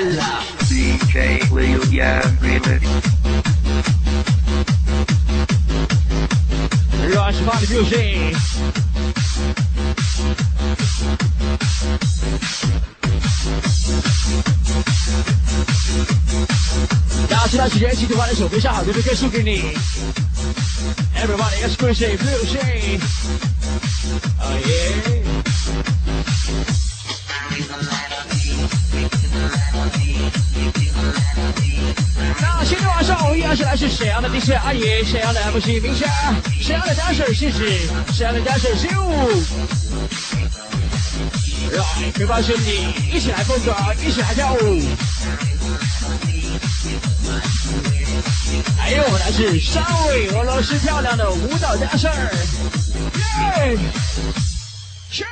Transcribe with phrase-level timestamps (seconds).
[0.00, 0.40] Bella.
[0.64, 2.80] DJ William Remix.
[7.14, 8.34] Rush Party Music.
[21.16, 23.00] Everybody exclusive music.
[24.40, 24.99] Oh yeah.
[33.30, 36.10] 我们依然是来自沈阳的 DJ 阿姨，沈阳的 MC 冰山，
[36.60, 37.64] 沈阳的 dancer 信子，
[38.12, 39.40] 沈阳的 dancer 十五。
[41.70, 44.82] 来，陪伴兄弟一起来疯狂，一起来跳舞。
[48.76, 52.10] 还有我们来自三位俄罗斯漂亮的舞蹈 dancer。
[53.14, 53.78] 耶！
[55.08, 55.24] 去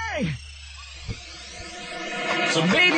[2.53, 2.98] ！So baby,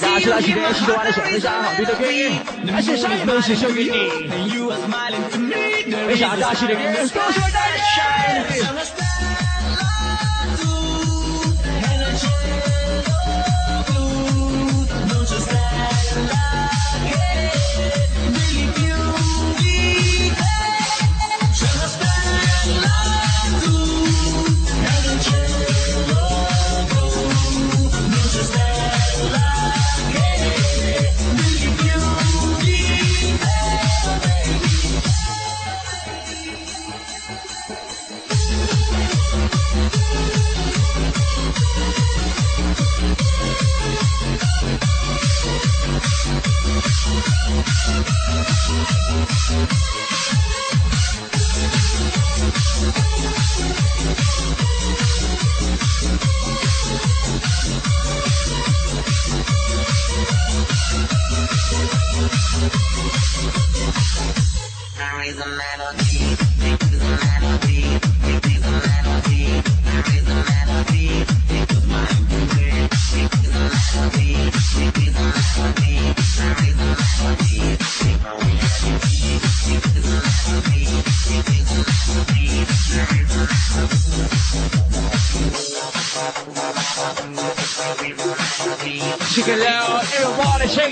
[0.00, 2.30] 拿起来，今天试着玩的小龙虾，好对的给予，
[2.66, 3.90] 感谢上一份是送给你，
[6.06, 8.93] 没想到大气的人都是我的。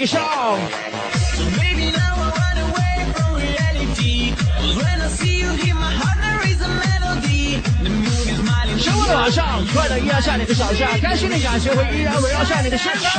[0.05, 0.21] 生
[8.95, 13.11] 活的晚上，快乐依然在你的脚下，开心的感觉会依然围绕在你的身边。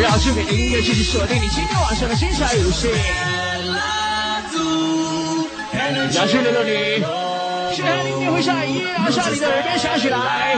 [0.00, 2.88] 让最美音乐继续锁定你今天晚上的精彩游戏。
[6.12, 7.04] 让去六六零，
[7.74, 10.56] 现在音乐会上依然在你的耳边响起来。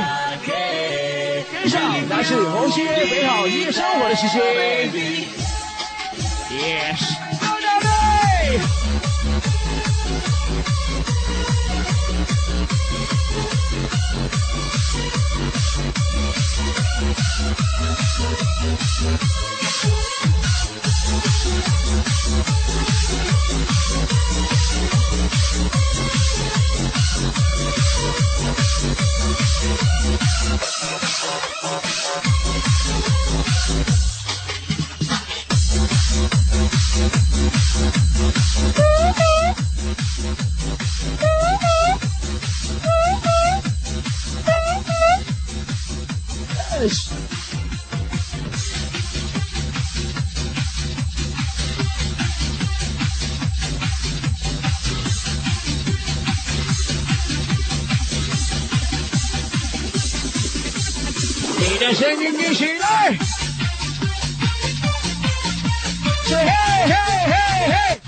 [1.53, 4.41] 跟上那是红星美好音乐生活的时间。
[6.51, 7.01] Yes，
[7.41, 7.89] 高大队。
[19.01, 19.29] Yes。
[19.29, 19.38] 你
[61.79, 63.17] 的声音一起来，
[66.27, 68.08] 是嘿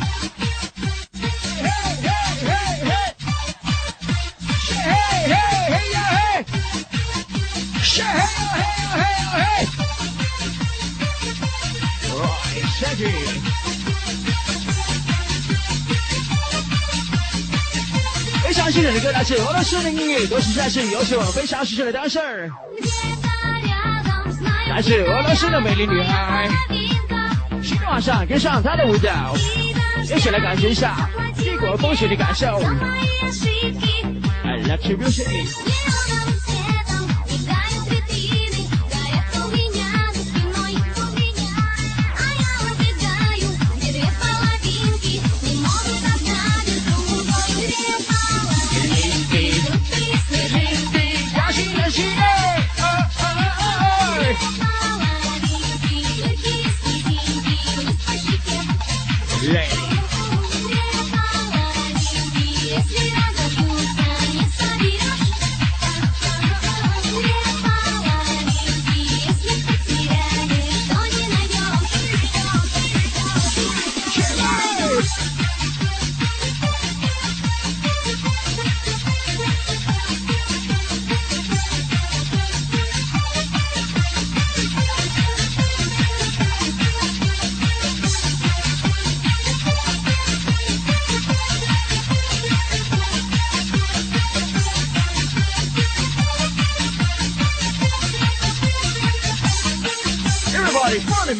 [18.92, 22.50] 的歌来自俄罗斯的音乐，都是在这里有请非常时尚的 dancer，
[24.68, 26.48] 来自俄罗斯的美丽女孩。
[27.62, 29.34] 今天晚上跟上她的舞蹈，
[30.02, 31.08] 一起来感受一下
[31.38, 32.46] 异国风情的感受。
[34.44, 35.69] I love you music。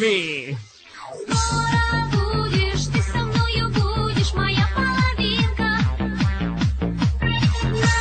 [0.00, 0.56] me.
[1.28, 5.70] Скоро будешь, ты со мною будешь, моя половинка.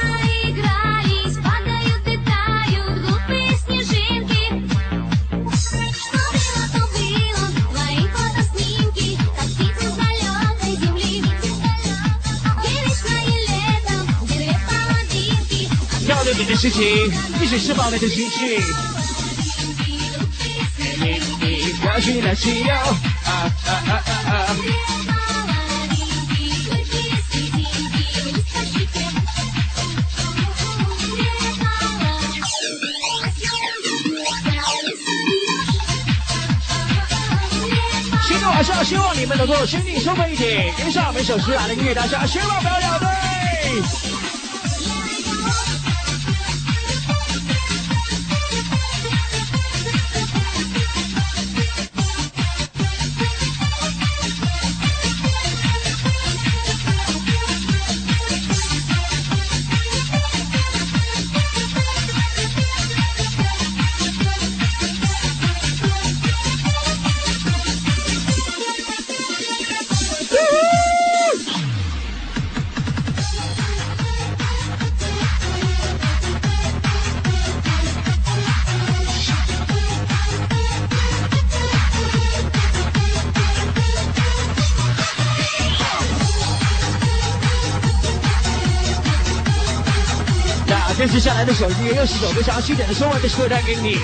[0.04, 4.44] Наигрались, падают и тают глупые снежинки.
[5.96, 11.14] Что было, то было, твои фотоснимки, как птицы с далекой земли.
[12.62, 15.62] Где вечное лето, где две половинки,
[16.08, 16.82] 要对你的事情，
[17.42, 18.99] 一起释放你的情绪。
[22.01, 22.75] 你要去哪去哟？
[23.27, 23.31] 啊
[23.67, 24.57] 啊啊啊啊！
[38.27, 43.07] 今天晚上希望你们能够心领神会一点，跟上每首诗来的音乐，大家千万不要掉队。
[91.61, 93.99] 首音乐又是首非常经典的生活的歌带给你，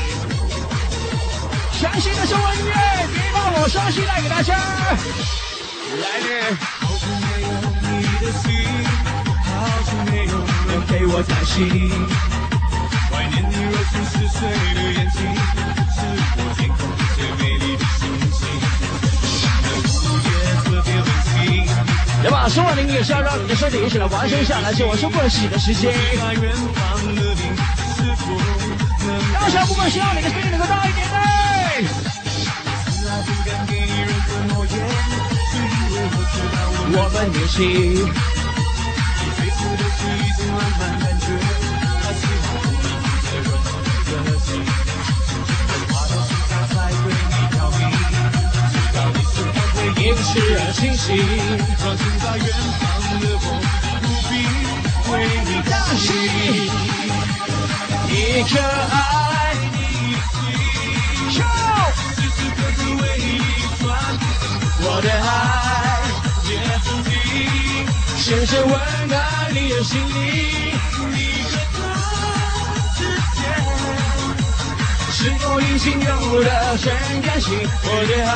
[1.80, 2.74] 全新的生活音乐，
[3.14, 4.58] 别让我伤心带给大家。
[5.96, 6.28] 来呢，
[10.68, 11.90] 留给我谈心。
[13.10, 14.40] 怀念你若是似水
[14.74, 15.18] 的眼睛，
[15.96, 15.98] 是
[16.36, 16.78] 我天空
[17.16, 18.04] 最美丽的星
[18.36, 18.44] 星。
[19.62, 20.28] 那午夜
[20.62, 21.64] 特别温馨，
[22.22, 22.36] 来吧？
[22.54, 25.94] 中文的音乐是要让你的身体一起来完成下来，是我说不能洗的时间。
[29.46, 31.14] 那远方的你，是否能当下部分希望你的声音能够大一点呢。
[36.88, 37.56] 我们年轻，
[49.94, 51.06] 明，是而清醒。
[51.78, 52.46] 装进在远
[52.80, 52.82] 方
[53.20, 53.46] 的我，
[54.02, 54.32] 不必
[55.12, 56.04] 为你担心。
[58.08, 58.94] 一颗爱
[64.88, 65.14] 我的爱，
[66.48, 66.52] 也
[66.84, 67.10] 曾经
[68.16, 68.72] 深深温
[69.08, 69.14] 暖
[69.52, 70.14] 你的心灵。
[71.10, 71.76] 你和他
[72.96, 72.98] 之
[73.34, 73.42] 间，
[75.10, 76.86] 是否已经有了真
[77.22, 77.46] 感情？
[77.82, 78.32] 我的爱，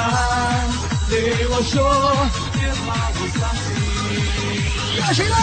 [1.08, 1.12] 对
[1.48, 1.76] 我说，
[2.52, 3.68] 别怕我伤心。
[4.98, 5.34] 要起来！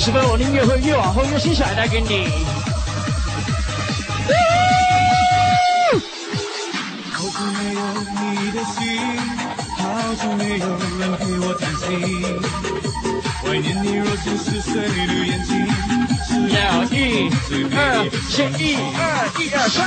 [0.00, 2.26] 十分，我的音乐会越往后越精彩，带给你。
[7.12, 7.80] 好久没有
[8.16, 8.80] 你的心，
[9.76, 9.84] 好
[10.16, 10.64] 久没有
[10.96, 11.84] 人陪我谈心。
[13.42, 14.88] 怀念你若是似水的
[15.26, 15.52] 眼睛，
[16.48, 17.28] 要一
[17.76, 18.98] 二，先一二
[19.38, 19.84] 一二三，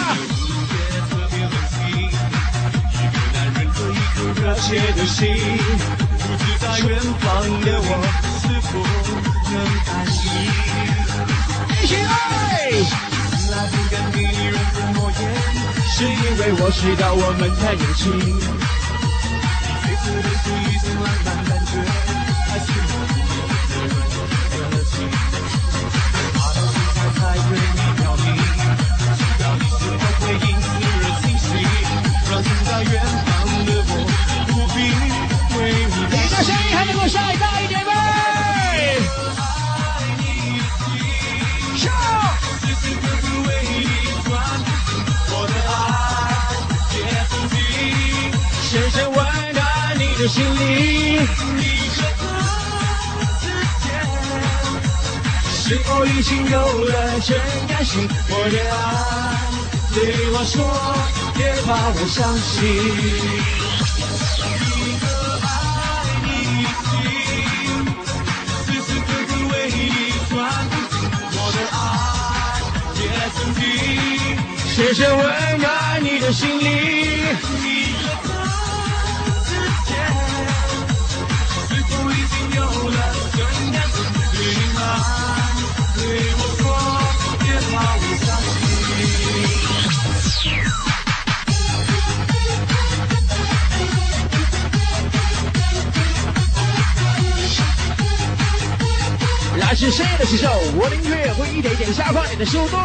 [1.10, 1.74] 特别温馨。
[2.94, 5.34] 一个男人和一颗热切的心，
[6.22, 7.26] 不知在远方
[7.62, 7.90] 的我
[8.42, 8.78] 是否
[9.54, 10.22] 能安心。
[11.82, 12.08] 一起来！
[12.82, 15.22] 从来不敢给你任何诺言，
[15.92, 18.02] 是因为我知道我们太年轻。
[19.84, 21.72] 最初的是一种浪漫感觉，
[55.66, 57.40] 是否已经有了真
[57.70, 58.06] 感情？
[58.28, 58.76] 我的爱
[59.94, 59.96] 对
[60.34, 60.56] 我说，
[61.36, 62.52] 别怕我伤心。
[68.66, 69.74] 时时刻刻为你
[70.30, 70.32] 转
[70.68, 70.94] 不停，
[71.32, 71.82] 我的爱
[73.00, 73.02] 也
[73.34, 73.64] 曾经。
[74.68, 75.22] 深深温
[75.60, 75.64] 暖
[76.04, 77.23] 你的心灵。
[99.84, 102.78] 是深夜的时候，我的音乐会一点一点加快你的速度。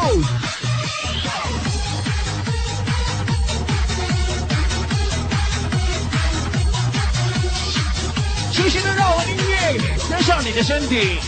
[8.52, 11.20] 轻轻的让我音乐跟上你的身体，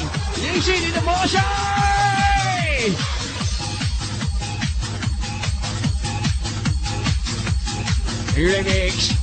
[0.43, 1.39] 引起你的魔性。
[8.35, 9.20] Remix。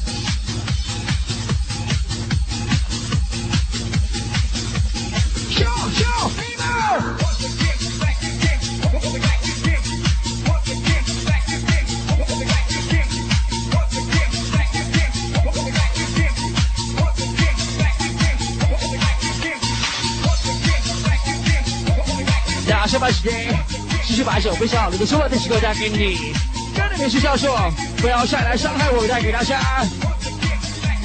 [24.37, 26.31] 继续把一首非常好的说话的时刻带给你，
[26.75, 27.55] 跟着美食教授，
[27.97, 29.59] 不要再来伤害我，带给大家。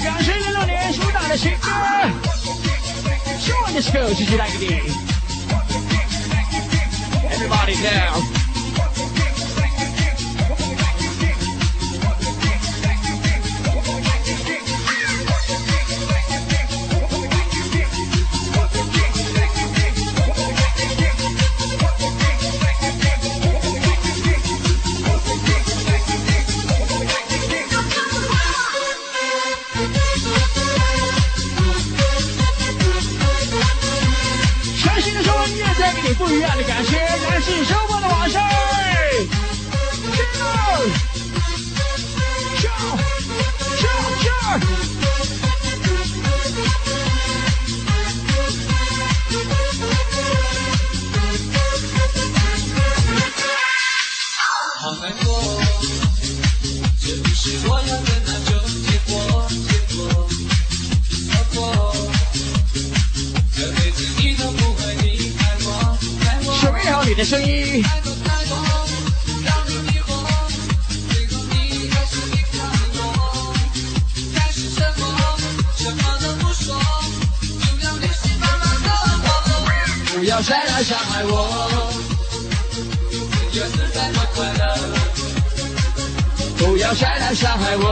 [0.03, 1.67] 感谢零六年主打的新歌，
[3.39, 4.81] 说完的时刻继续带给你。
[7.27, 8.32] Everybody down。
[87.73, 87.85] 爱我。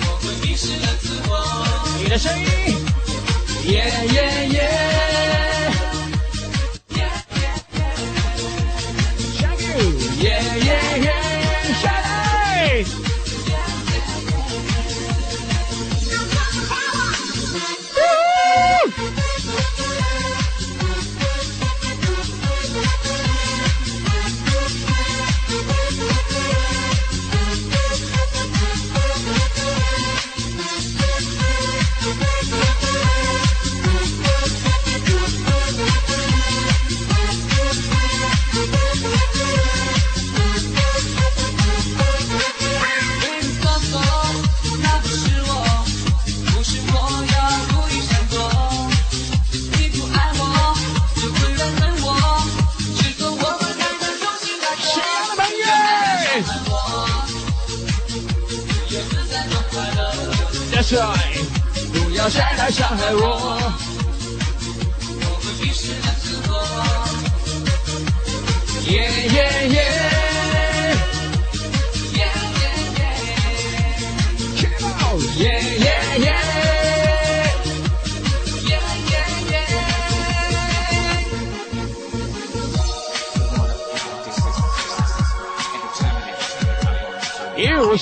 [0.00, 1.32] 我会迷失了自我。
[1.98, 2.46] 你的声音，
[3.64, 4.39] 耶耶。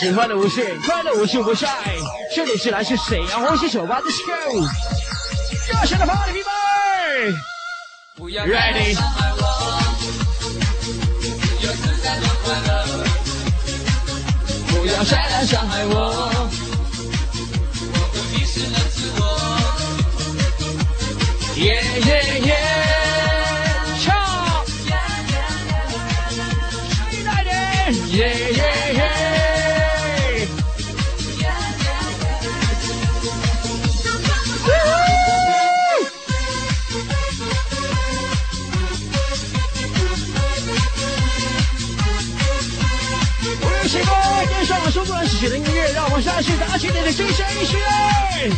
[0.00, 1.66] 音乐无限，快乐无限，快乐无限不晒。
[2.34, 4.60] 这里是来自沈阳红星酒吧的 show，
[5.66, 7.34] 热血的 party people。
[8.14, 9.82] 不要 Ready 伤害我，
[11.62, 12.86] 有自在多快乐，
[14.68, 15.94] 不要再来伤害我。
[17.92, 19.22] 我会迷失了自我。
[21.56, 22.87] 耶耶耶！
[46.40, 48.48] 下去打起你的精神一起来！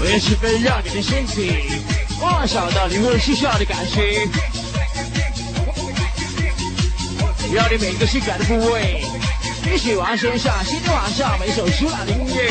[0.00, 1.52] 我也十分让你的身体
[2.22, 4.02] 妄想到灵魂需要的感情，
[7.52, 9.03] 让你每一个性感的部位
[9.72, 12.50] 一起玩，先上，今天晚上每首舒朗的音乐。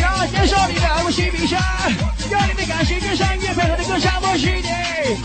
[0.00, 1.58] 要接受你的 MC 比赛，
[2.30, 5.16] 让你的感情跟上音乐配合的更上默契一点。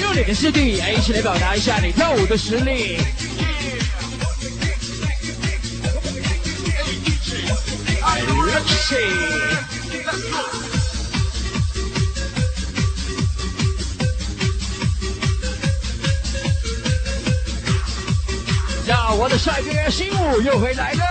[0.00, 2.98] 用你的肢体也一起来表达一下你跳舞的实力。
[8.54, 9.53] Let's see。
[19.24, 21.02] 我的帅哥新舞又回来了。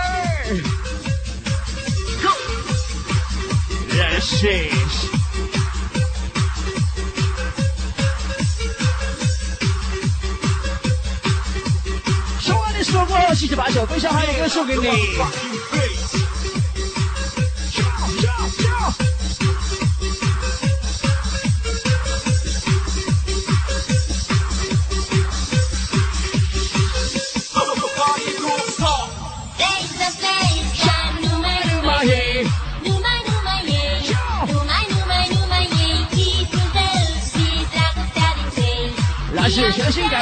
[3.90, 4.70] Let's see。
[12.38, 14.86] 说完的说过后，记得把手分享还有歌送给你。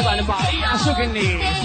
[0.03, 1.62] 全新改版的玛利亚送给你。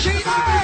[0.00, 0.59] Machine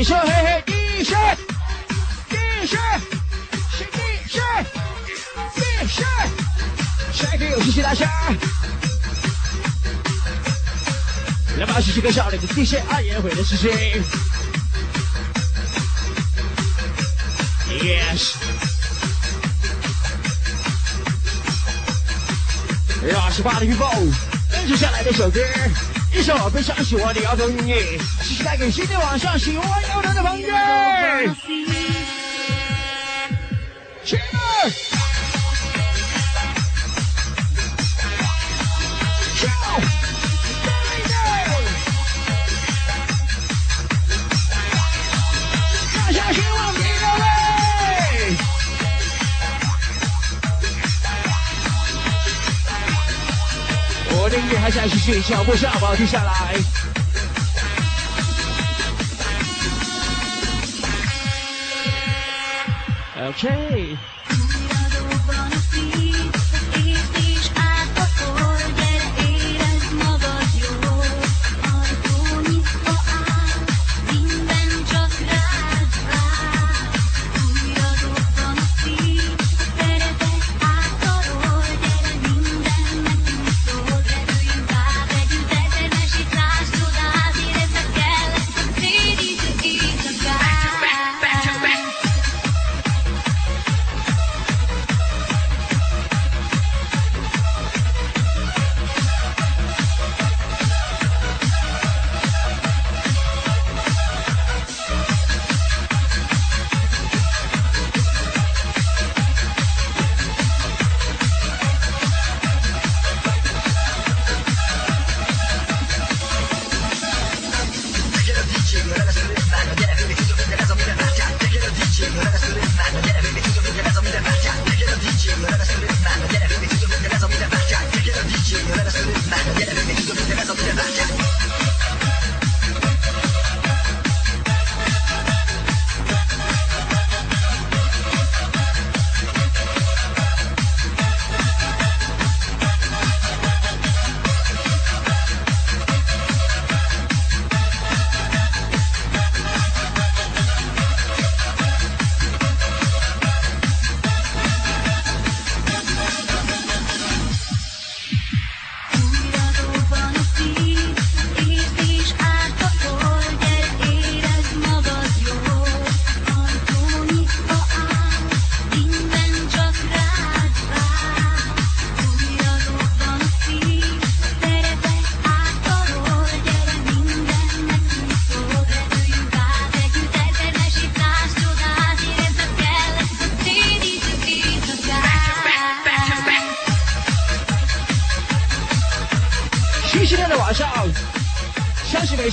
[0.00, 1.14] 你说嘿嘿，地水，
[2.30, 2.78] 地水，
[3.70, 4.40] 是地水，
[5.54, 6.06] 地水，
[7.12, 8.08] 帅哥有谢谢大家。
[11.58, 13.70] 来吧，是这个少年的地水二爷会的事情。
[17.68, 18.36] Yes。
[23.22, 23.92] 二十八的预报，
[24.50, 25.40] 跟着下来的首歌，
[26.12, 31.79] 一首非常喜欢的摇头音乐，继续带给今天晚上喜欢摇头的朋友。
[55.00, 56.54] 续，脚步下保持下来。
[63.28, 63.96] OK，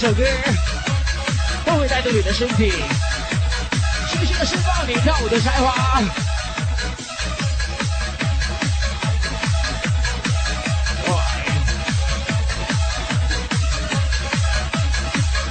[0.07, 0.23] 首歌
[1.65, 2.71] 都会带动你的身体，
[4.09, 6.01] 尽情的释放你跳舞的才华。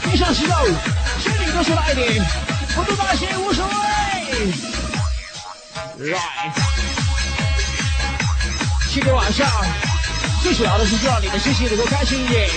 [0.05, 0.55] 闭上肌肉，
[1.23, 2.25] 身体多出来一点，
[2.71, 3.75] 幅度大些无所谓。
[6.01, 6.53] Right，
[8.91, 9.47] 今天晚上
[10.43, 12.49] 最主要的是希望你的心情能够开心一点。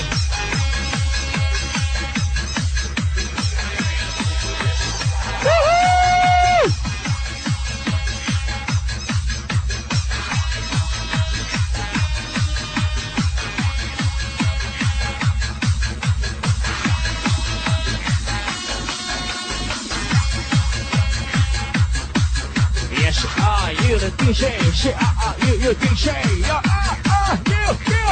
[24.40, 26.06] You the Say, are are you you DJ?
[26.48, 28.06] Yeah, are are you you?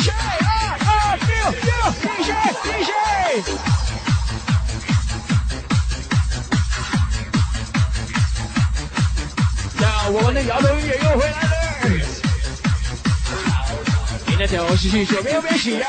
[0.00, 2.30] Say, are are you you DJ
[2.64, 2.92] DJ?
[9.80, 11.48] 那我们的摇头乐又回来了。
[14.38, 15.86] 的头是去左边边起腰。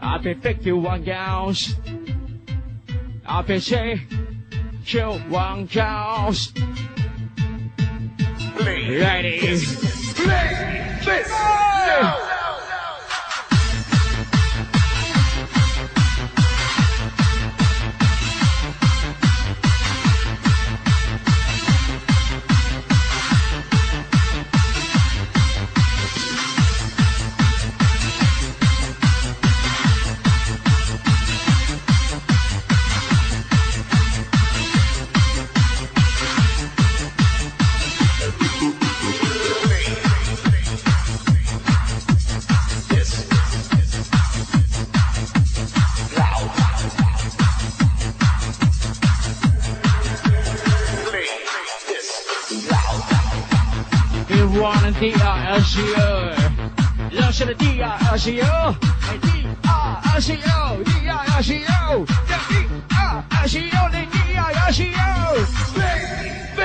[0.00, 1.74] I been fifty one gals.
[3.24, 4.00] I been say,
[4.92, 6.52] show one gals.
[8.60, 8.98] Ready.
[9.00, 9.38] Play
[11.02, 12.21] this now.
[12.21, 12.21] 别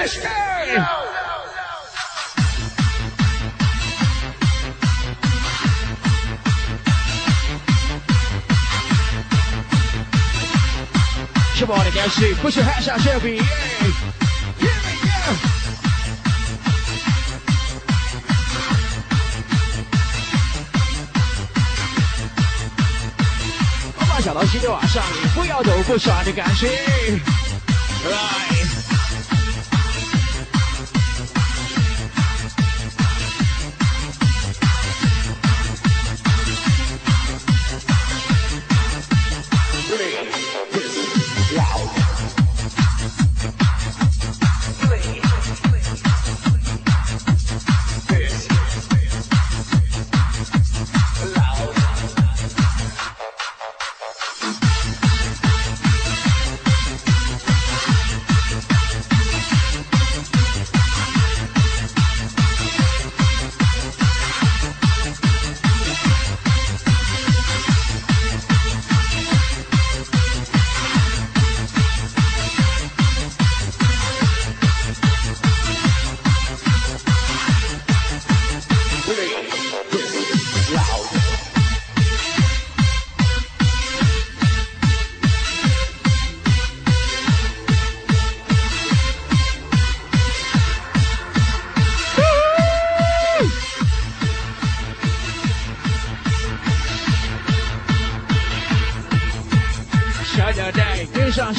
[0.07, 0.85] O，Fish Game。
[11.59, 13.37] Come on, again, see, put your hands out, Shelby.
[13.37, 13.43] Here
[14.85, 15.17] we go.
[23.99, 26.69] 我把小到今天晚上，你不要走不爽的感觉。
[28.09, 28.66] 来，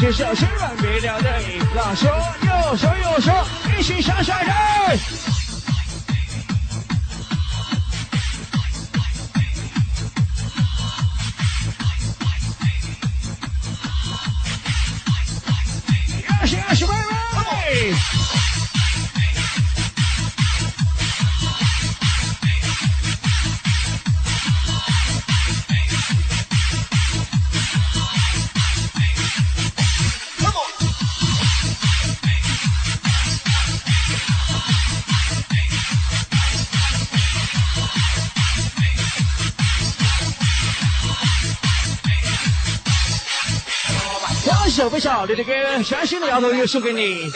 [0.09, 0.48] 跟上
[44.89, 47.31] 微笑，你的歌，全新的摇头，又送给你。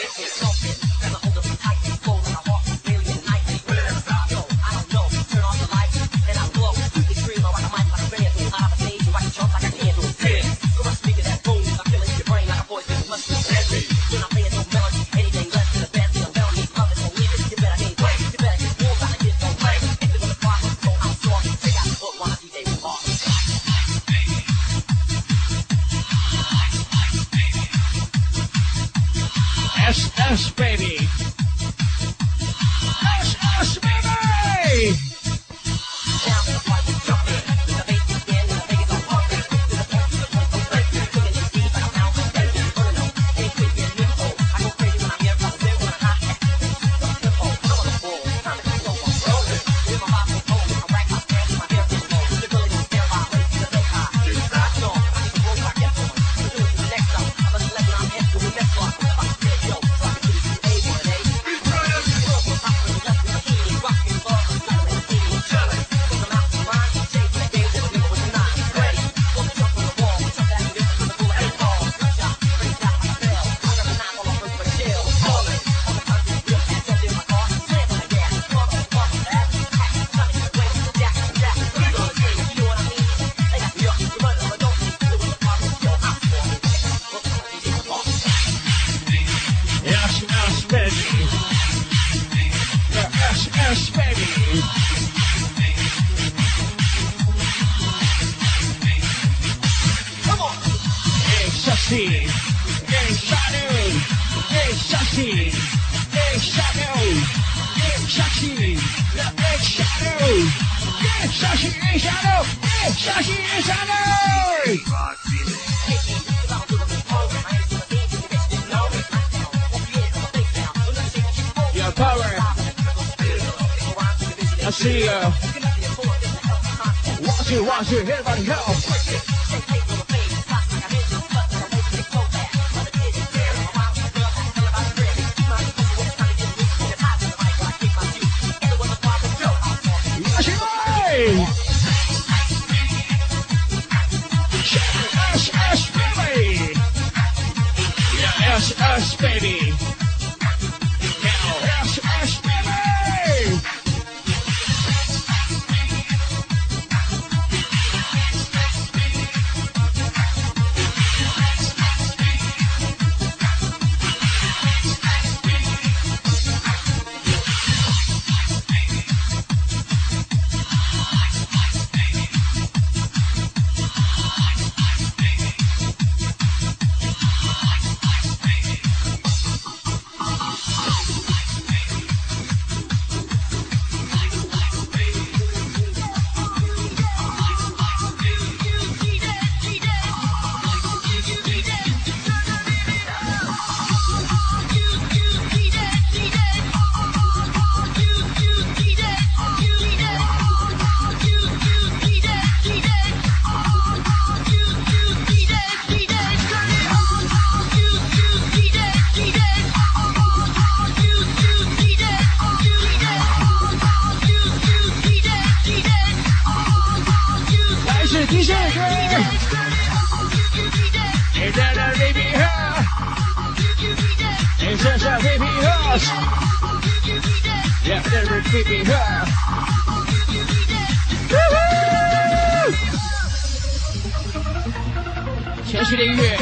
[236.01, 236.37] 音乐，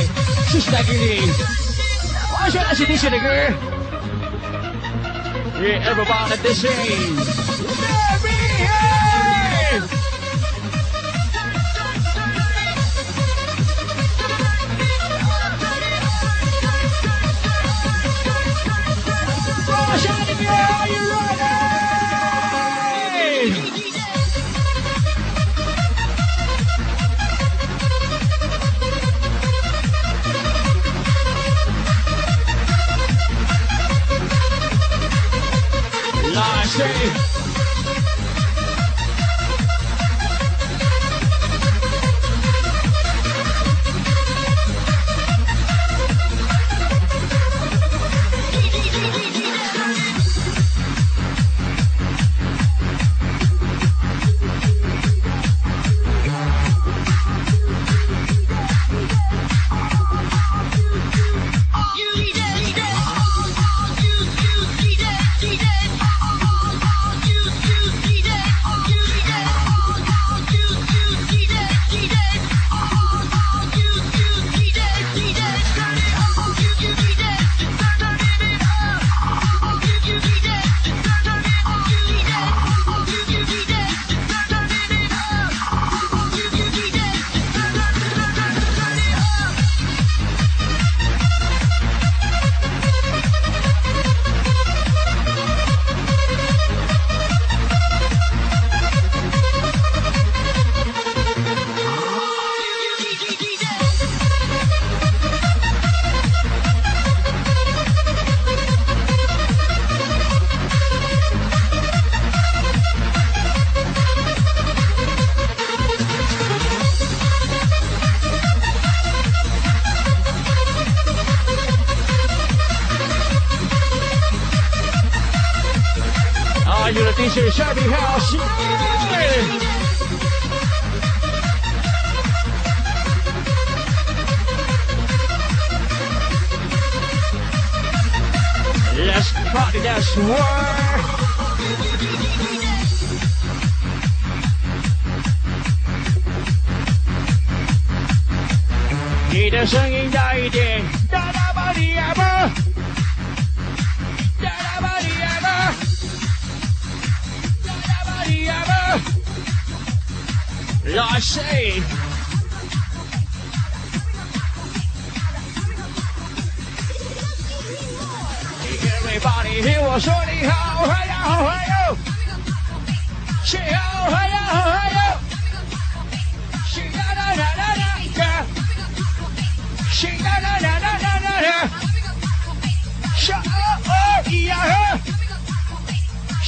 [0.48, 1.22] 谢谢戴经理。
[2.34, 3.26] 哇塞，那是天选的歌。
[5.60, 7.51] We everybody, is.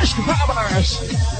[0.00, 1.39] Just.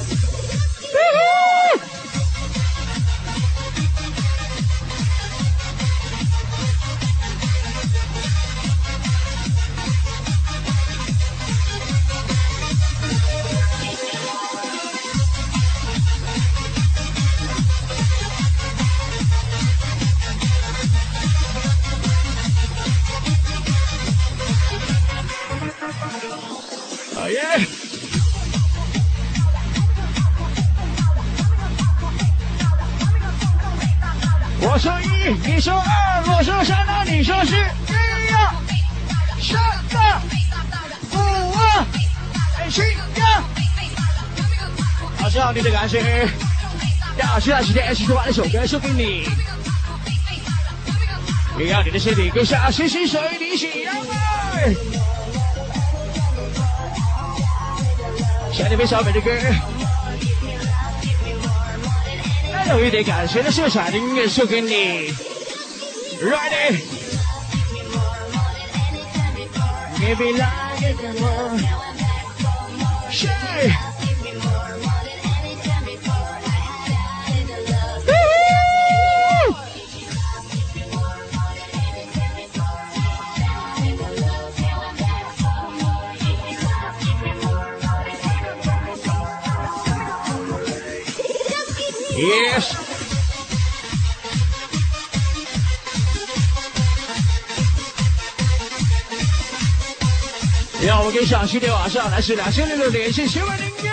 [47.94, 49.26] 学那几天，其实把那首歌送给你，
[51.68, 54.72] 让你的身体更像星星水滴一样爱。
[58.52, 59.30] 想你们小美的歌，
[62.52, 65.12] 那有一点感谢的秀场的音乐送给你。
[66.22, 66.78] Ready。
[69.98, 71.79] Give me like a
[92.20, 92.74] Yes.
[100.82, 103.88] 让我们跟小兄弟晚上来是两千六六连线新闻零一。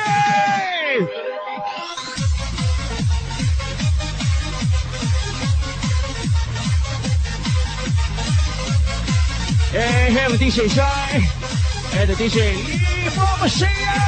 [9.77, 10.85] 哎，黑木地雪山，
[11.93, 14.06] 黑的地雪，你放心啊！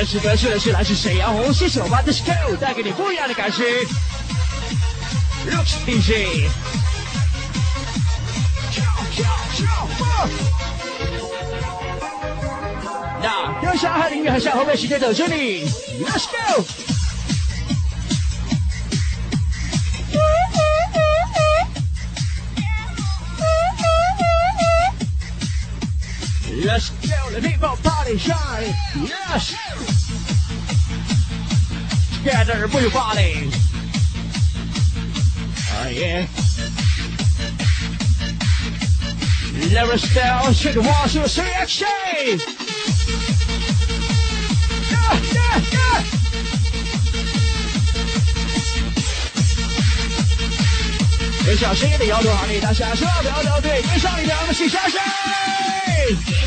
[0.00, 3.62] 我也是得知的是来自沈阳红星酒吧的 Skill 带给你不一样的感觉。
[5.44, 6.48] Look DJ。
[13.20, 15.68] 那要下海的音乐还向后面时间等着你
[16.02, 16.64] ，Let's go。
[26.64, 28.74] Let's go, the people party shine.
[28.96, 29.89] Yes.
[32.52, 33.48] 这儿废话嘞。
[35.72, 36.26] 哎呀
[39.72, 39.96] ！Leroy
[40.52, 42.36] shit, what you say, say.
[51.44, 56.39] 别想谁的摇头哪里，大下车摇摇队，跟上一点，我们起下山。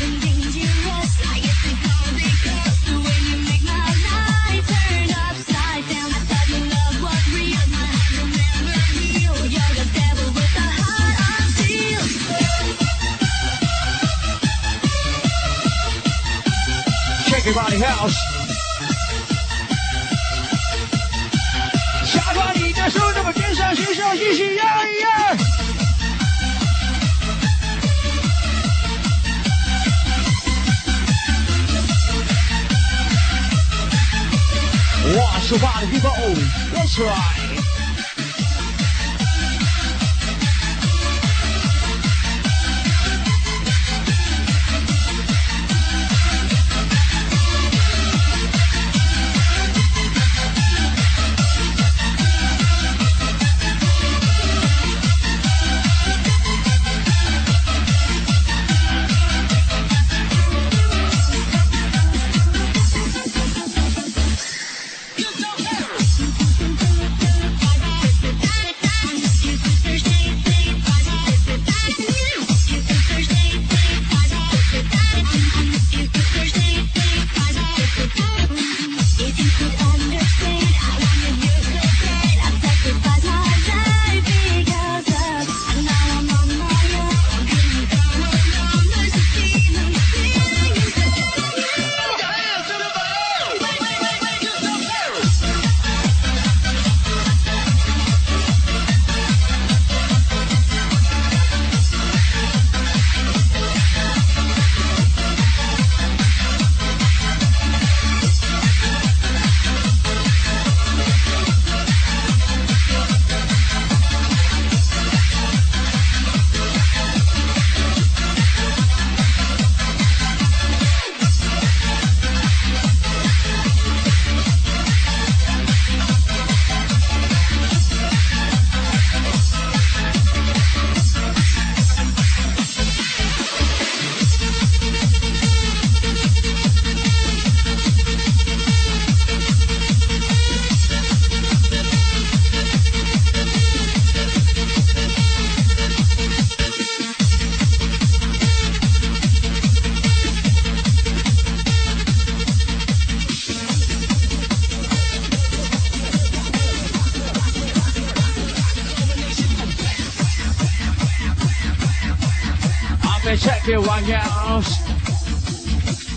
[17.44, 18.16] Shake your body house。
[22.06, 25.10] 下段你的手，那么天上星上一起摇一摇。
[35.14, 36.34] Watch your body, people.
[36.72, 37.43] That's right.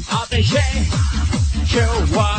[0.10, 0.62] I'll be here.
[1.68, 2.37] You are.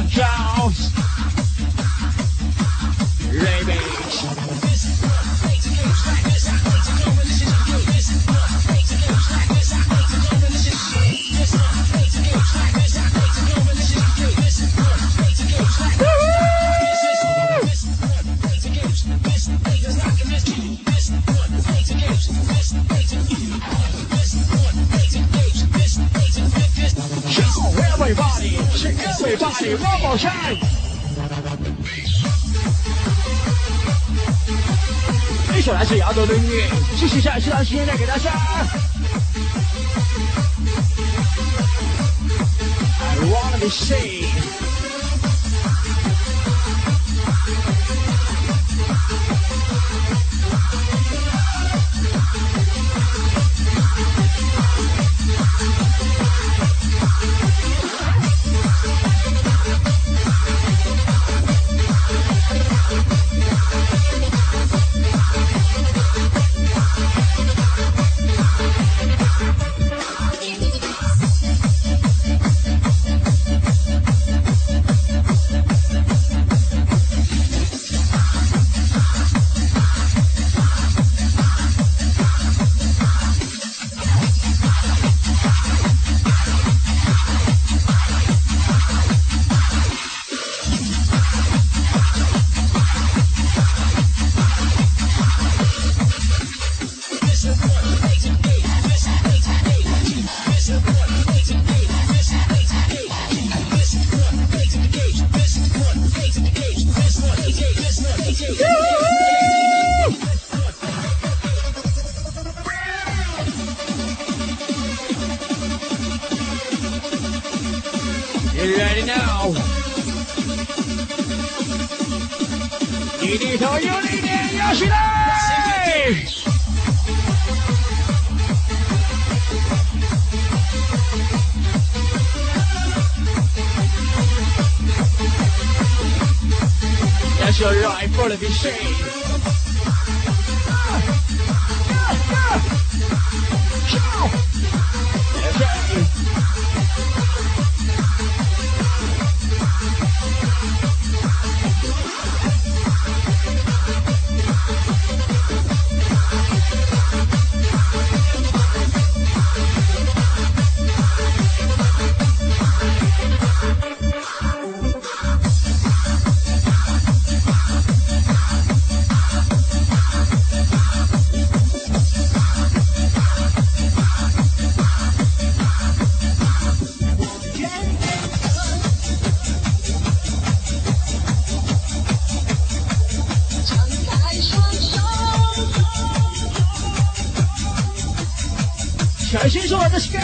[189.31, 190.19] Let's go!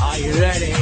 [0.00, 0.72] Are you ready?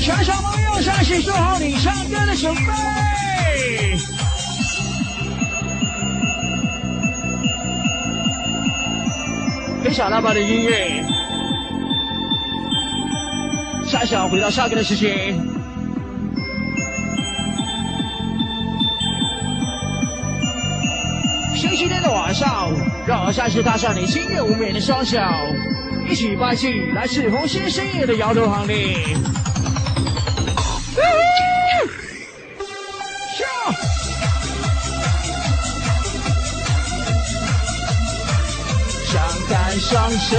[0.00, 2.62] 全场朋友，相信做好你唱歌的准备。
[9.84, 11.04] 非常浪漫的音乐，
[13.86, 15.53] 下想回到下个的时间。
[23.14, 25.16] 让我再次踏上你星月无眠的双手，
[26.10, 29.14] 一起迈进来自红星深夜的摇头行列。
[33.36, 33.46] 笑
[39.12, 40.36] 张开双手，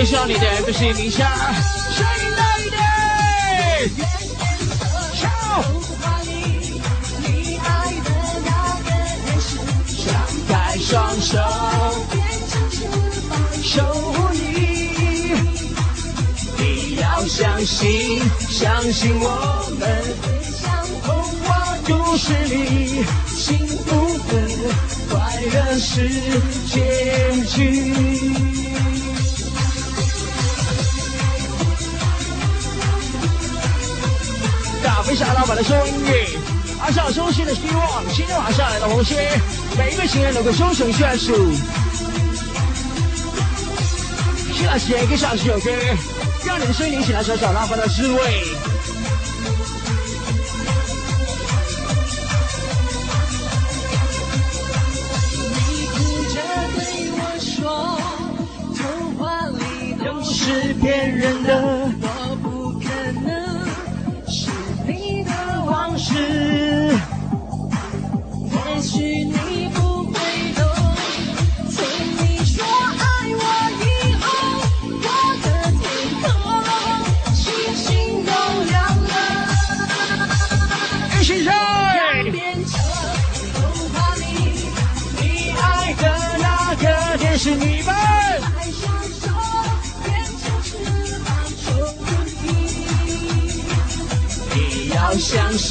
[0.00, 1.28] 星星也希望你的 MC 名下，
[1.94, 1.98] 谁
[2.36, 2.40] 来
[2.70, 2.76] 的？
[5.20, 5.28] 唱，
[5.62, 5.64] 童
[5.98, 6.28] 话里
[7.18, 7.26] 你
[7.58, 7.68] 爱
[8.00, 8.08] 的
[8.46, 8.48] 那
[8.82, 9.48] 个人是
[10.06, 10.08] 张
[10.48, 10.88] 开双
[11.20, 11.36] 手，
[12.10, 12.16] 变
[12.48, 12.76] 成翅
[13.28, 13.32] 膀，
[13.62, 13.72] 守
[14.12, 14.38] 护你。
[16.56, 16.60] 你
[16.96, 19.24] 要相信，相信我
[19.78, 19.82] 们。
[20.62, 20.64] 像
[21.04, 21.08] 童
[21.44, 23.88] 话故事里，幸福
[24.18, 24.28] 和
[25.10, 25.14] 快
[25.52, 26.08] 乐是
[26.66, 26.74] 结
[27.46, 27.58] 局。
[35.10, 36.38] 大飞侠老板的收音乐，
[36.80, 39.28] 阿少衷心的希望，今天晚上来到红街，
[39.76, 41.34] 每一位情人能够终成眷属。
[44.54, 45.68] 现在时间跟上这首歌，
[46.46, 48.44] 让你的声音起来找找浪漫的滋味。
[55.56, 55.98] 你哭
[56.32, 56.40] 着
[56.76, 57.98] 对我说，
[58.76, 61.69] 童话里都是骗人的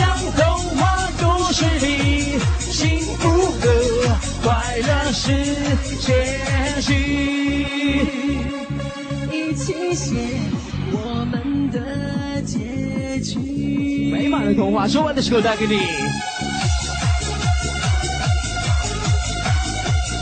[0.00, 0.42] 像童
[0.78, 3.68] 话故事里，幸福和
[4.42, 5.44] 快乐是
[6.00, 8.06] 结局。
[9.30, 10.14] 一起写
[10.90, 14.10] 我们的结局。
[14.10, 15.74] 美满的童话，说完的时候带给你，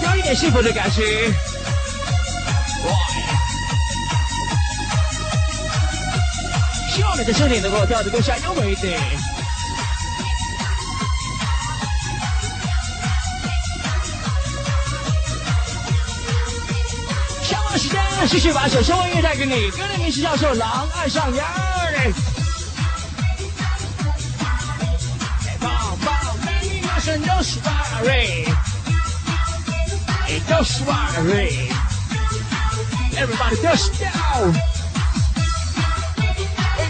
[0.03, 1.29] 有一点幸福的感觉。
[2.85, 2.91] 哇！
[6.91, 8.99] 希望你的身体能够跳得更加优美一点。
[18.31, 21.47] 继续把首收音乐带给你，歌的名字叫做《狼爱上羊》。
[25.59, 26.15] 棒棒，
[26.45, 28.45] 美女马上都是 worry，
[30.47, 31.73] 都是 worry。
[33.17, 34.53] Everybody just down，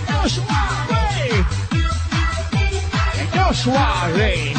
[0.08, 1.44] 都是 worry，
[3.32, 4.57] 都是 worry。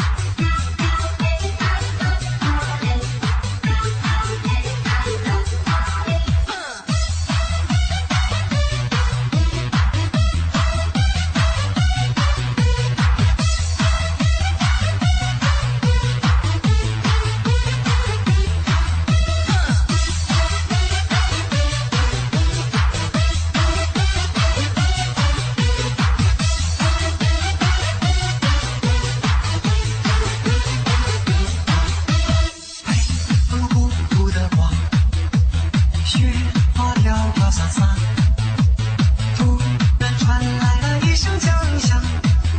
[39.36, 39.58] 突
[39.98, 42.00] 然传来了一声枪响，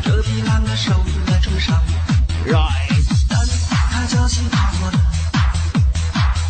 [0.03, 0.91] 这匹狼儿受
[1.31, 1.81] 了重伤。
[2.45, 3.39] Right，但
[3.89, 4.99] 他侥幸逃过了，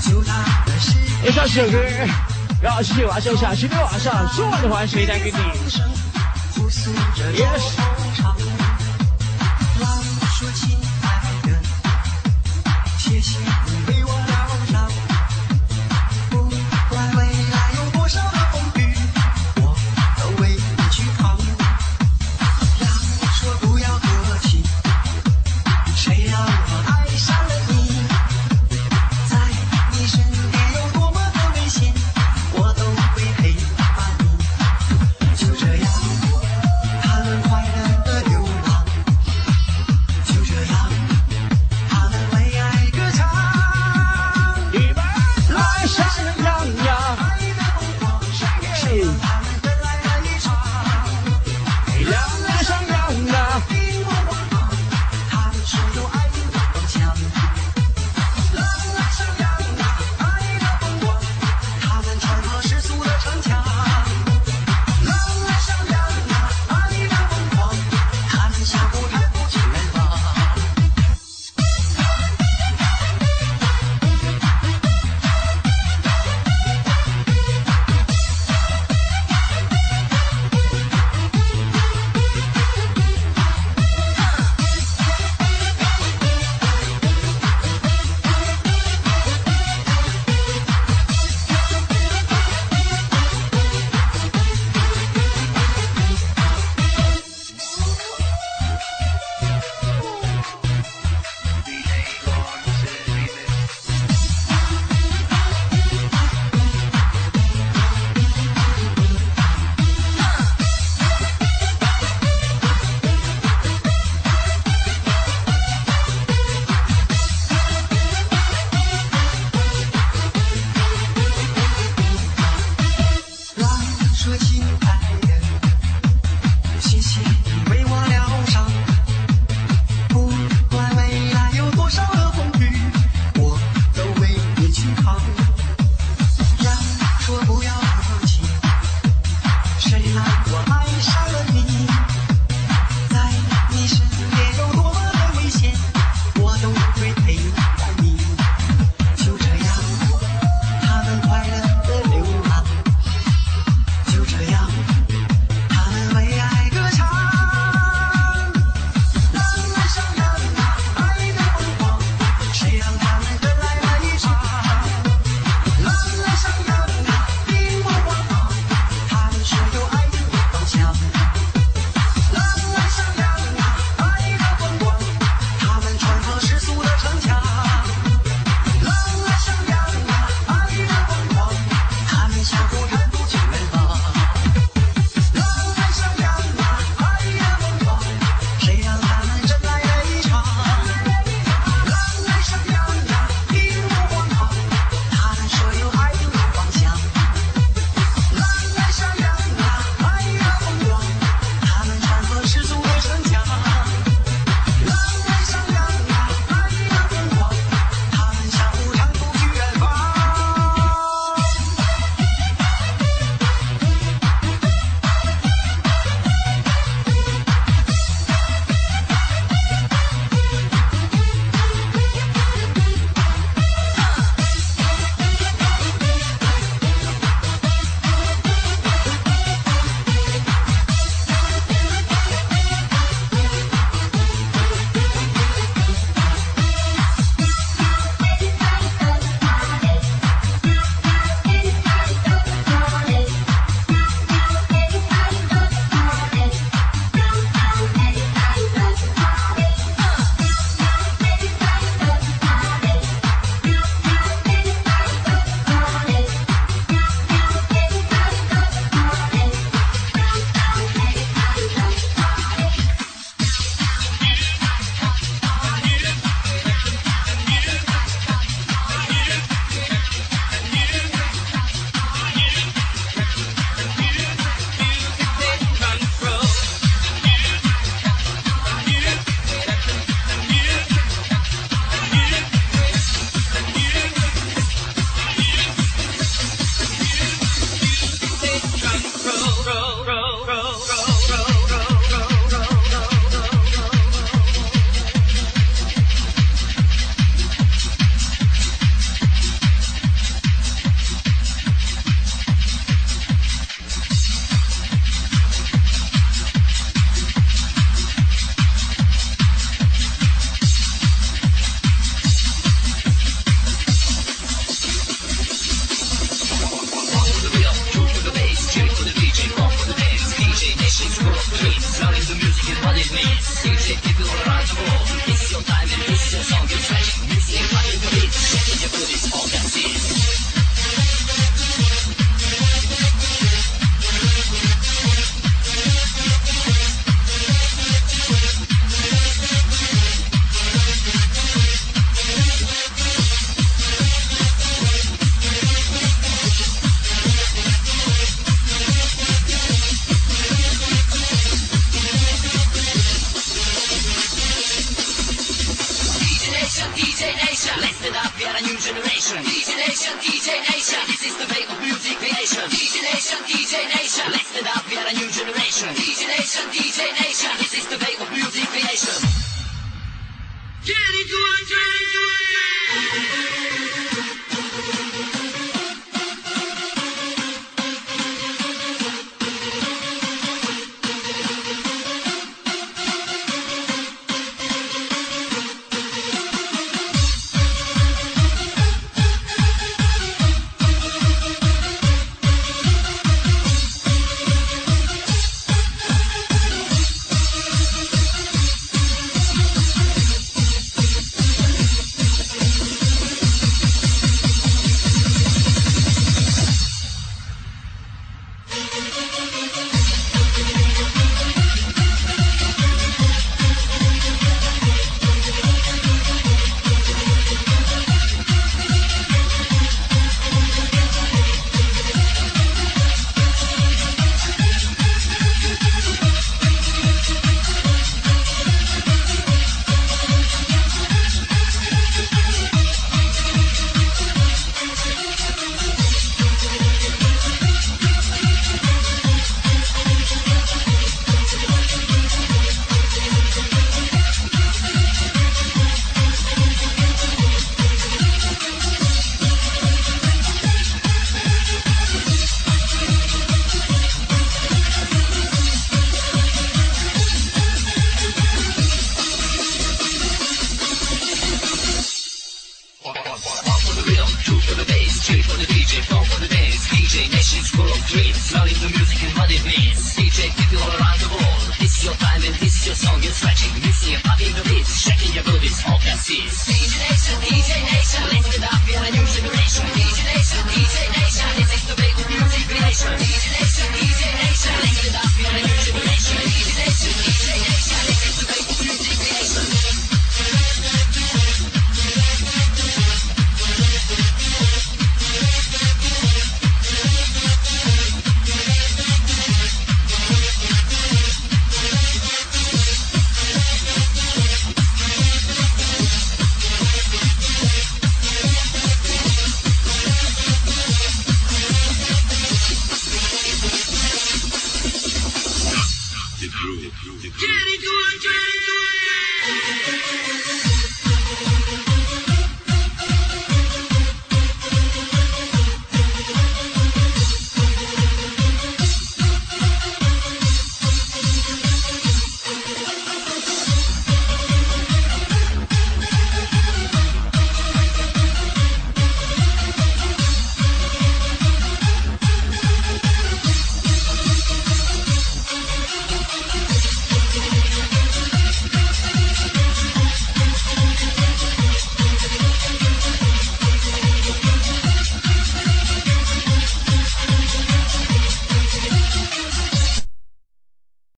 [0.02, 1.78] 救他的是以上这首歌，
[2.62, 3.06] 让我继续
[3.38, 5.38] 下今天晚上说完的话，谁带给你。
[7.38, 7.91] Yes